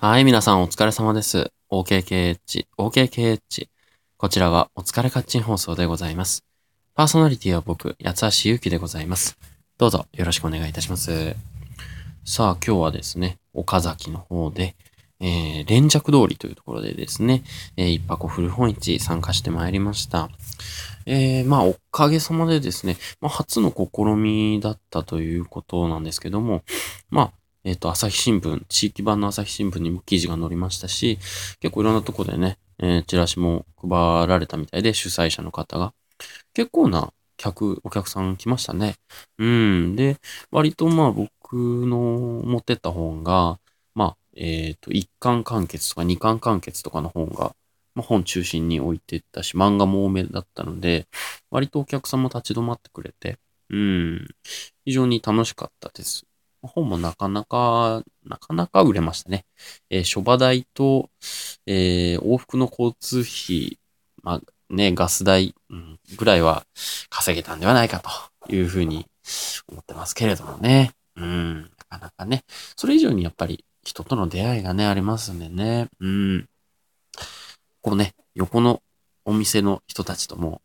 [0.00, 1.50] はい、皆さんお疲れ様です。
[1.70, 3.68] OKKH、OKKH。
[4.18, 6.44] こちらはお疲れカッチン放送でございます。
[6.94, 9.38] パーソナリティは僕、八橋ゆうきでございます。
[9.78, 11.36] どうぞよろしくお願いいたします。
[12.24, 14.74] さあ、今日はですね、岡崎の方で、
[15.20, 17.42] えー、連着通りというところでですね、
[17.76, 20.28] えー、一箱古本市参加してまいりました。
[21.06, 26.62] えー、まあ、おかげさまでですね、まあ、初の試みだったということなんですけども、
[27.10, 27.32] まあ、
[27.64, 31.18] えっ、ー、と、朝日新聞、地域版の朝日新聞にも記事が載りましたし、
[31.60, 35.94] 結構いろんなとこでね、えー、チラシも配られたみたいで、主催者の方が。
[36.52, 38.96] 結構な客、お客さん来ましたね。
[39.38, 39.96] うん。
[39.96, 40.18] で、
[40.50, 43.58] 割とまあ僕の持ってった本が、
[43.94, 47.56] まあ、えっ、ー、と、一巻完結とか二巻完結とかの本が、
[47.94, 51.06] まあ、本中心に置いてったし、漫画も多めだったので、
[51.50, 53.38] 割とお客さんも立ち止まってくれて、
[53.70, 54.26] うん、
[54.84, 56.26] 非常に楽しかったです。
[56.66, 59.44] 本もなかなか、なかなか売れましたね。
[59.90, 61.10] えー、諸場代と、
[61.66, 63.78] えー、往復の交通費、
[64.22, 64.40] まあ
[64.70, 66.64] ね、ガス代、うん、ぐらいは
[67.10, 68.00] 稼げたんではないか
[68.46, 69.06] というふうに
[69.68, 70.92] 思ってますけれどもね。
[71.16, 72.44] うん、なかなかね。
[72.76, 75.88] それ以上にやっぱり人との出会いがね、ありますんでね。
[76.00, 76.48] うん。
[77.82, 78.82] こうね、横の
[79.24, 80.62] お店の人たちとも、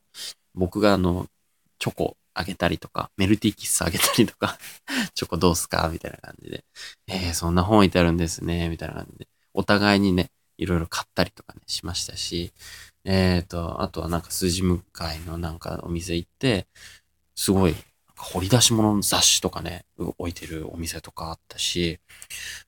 [0.56, 1.28] 僕があの、
[1.78, 4.58] チョコあげたりとか、メルティーキッスあげたりとか
[5.14, 6.64] チョコどうすかみたいな感じで。
[7.08, 8.70] えー、そんな本置いてあるんですね。
[8.70, 9.28] みたいな感じで。
[9.54, 12.54] お互いにね、いろいろ買ったりとかね、しましたし、
[13.04, 16.68] えっ、ー、と、あとはなんか筋向かいのなんかお店行って、
[17.36, 17.76] すごい、
[18.16, 22.00] 掘り出し物の雑誌とかね、置いてるお店とかあったし、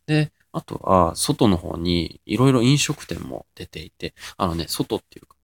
[0.05, 5.35] で、あとは、外の方にいろいろ飲食店も出ていて、あのね、外っていうか、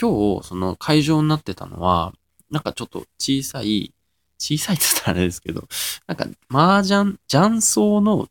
[0.00, 2.12] 今日、その会場になってたのは、
[2.50, 3.92] なんかちょっと小さい、
[4.38, 5.68] 小さいって言ったらあれですけど、
[6.06, 8.28] なんか麻雀、雀荘の、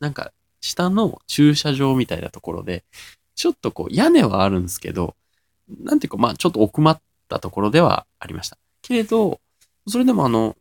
[0.00, 2.84] なんか下の駐車場みたいなところで、
[3.34, 5.14] ちょっとこう屋根はあるんですけど、
[5.68, 8.58] なんていうかまあちょっと奥まったところではありました。
[8.82, 9.40] けれど、
[9.86, 10.56] それでもあの、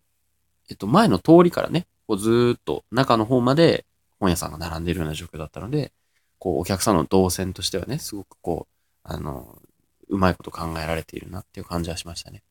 [0.69, 3.85] えっと前の通りからね、こうずーっと中の方まで
[4.19, 5.91] 本屋さんが並んでいるような状況だったので、
[6.39, 8.73] こうお客さんの動線としてはね、すごくこう、
[9.03, 9.61] あの、
[10.09, 12.43] うまいこと考えられているなっていう感じはしましたね。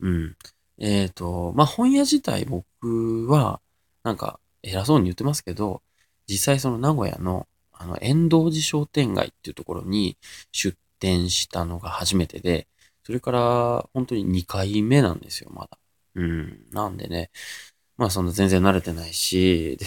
[0.00, 0.36] うん。
[0.78, 3.60] えっ、ー、と、まあ、本屋自体僕は、
[4.02, 5.82] なんか、偉そうに言ってますけど、
[6.28, 10.16] 実際その名古屋の、あの、遠道寺商店街っていうところに
[10.52, 12.68] 出店したのが初めてで、
[13.04, 15.78] それから本当に2回目なんですよ、まだ。
[16.16, 16.66] うん。
[16.72, 17.30] なんでね、
[17.96, 19.86] まあそんな全然慣れてないし、で、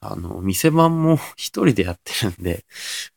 [0.00, 2.64] あの、店番も 一人でやってるんで、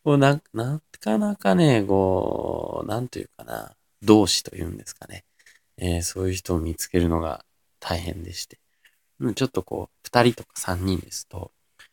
[0.03, 5.25] こうな、なかなかね、こう、なんというかな、同志というんですかね。
[5.79, 7.45] えー、そういう人を見つけるのが
[7.79, 8.59] 大変でして。
[9.35, 11.51] ちょっとこう、二人とか三人ですと、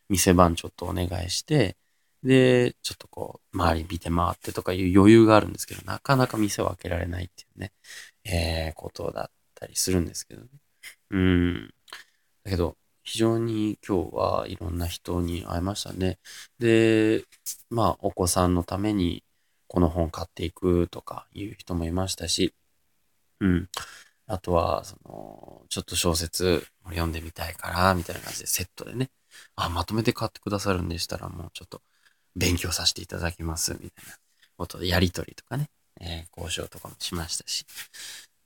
[0.08, 1.76] 店番ちょっとお願いして、
[2.22, 7.72] で、ちょっとこう、周り見て回ってとかいう余裕があるんですけど、なかなか店を開けられないっていうね、
[8.24, 10.48] えー、ことだったりするんですけどね。
[11.10, 11.74] うん。
[12.44, 16.18] だけど、非常に今日はいろんな人に会いましたね。
[16.58, 17.22] で、
[17.70, 19.22] まあ、お子さんのために
[19.68, 22.52] この本買っていくとかいう人もいましたし、
[23.40, 23.68] うん。
[24.26, 29.10] あとは、その、ちょっと小説読んでみたいから、みたいな感じでセットでね、
[29.54, 31.82] あ、まとめて買ってくださるんでしたら、もうちょっと
[32.34, 34.14] 勉強させていただきます、みたいな
[34.56, 35.70] ことで、やりとりとかね、
[36.00, 37.66] えー、交渉とかもしましたし、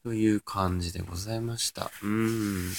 [0.02, 1.90] という感じでございました。
[2.02, 2.70] うん。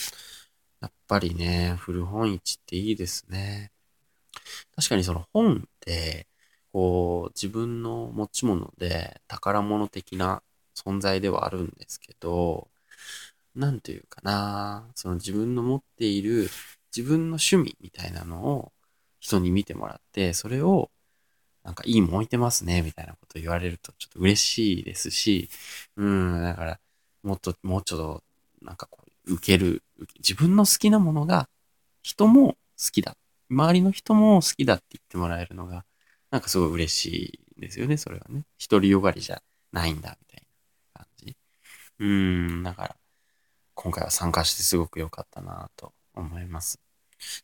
[0.81, 3.71] やっぱりね、古本市っていいですね。
[4.75, 6.27] 確かにその本って、
[6.71, 10.41] こう、自分の持ち物で宝物的な
[10.85, 12.69] 存在ではあるんですけど、
[13.55, 16.49] なんていうかな、その自分の持っている
[16.95, 18.71] 自分の趣味みたいなのを
[19.19, 20.89] 人に見てもらって、それを
[21.63, 25.49] なんかいいもん置いてますね、みたいなこと言われるとちょっと嬉しいですし、
[25.97, 26.79] うん、だから
[27.23, 28.23] もっと、もうちょっと
[28.61, 29.83] なんかこう、受ける、
[30.17, 31.47] 自分の好きなものが
[32.01, 33.15] 人も好きだ。
[33.49, 35.85] 周りの人も好きだって言ってもらえるのが、
[36.31, 38.45] なんかすごい嬉しいですよね、それはね。
[38.69, 40.30] 独りよがりじゃないんだ、みたいな
[42.01, 42.95] うん、だから、
[43.75, 46.79] 今回は参加してすごく良かったなと思います。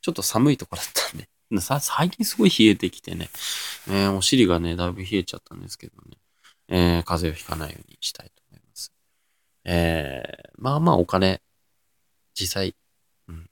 [0.01, 1.30] ちょっと寒いとこだったんで、
[1.62, 3.30] 最近すごい冷えてきてね、
[3.88, 6.18] えー、お尻がね、だいぶ冷えちゃったんですけどね、
[6.69, 8.92] えー、風邪をひかないようにしたいと思います。
[9.63, 11.44] えー、まあまあお金、
[12.33, 12.75] 実際、
[13.27, 13.48] うん、い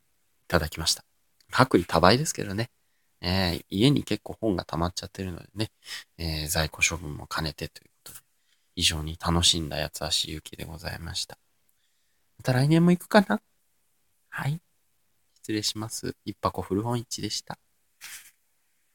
[0.48, 1.06] ただきました。
[1.52, 2.72] 薄利多売ですけどね、
[3.22, 5.72] えー、家に結構本が溜まっちゃってるのでね、
[6.18, 7.95] え、在庫処分も兼ねてという
[8.76, 11.38] 以上、に楽しんだ八橋ゆきでございました。
[12.38, 13.42] また来年も行くかな？
[14.30, 14.62] はい。
[15.36, 16.16] 失礼します。
[16.26, 17.58] 一箱古本市でした。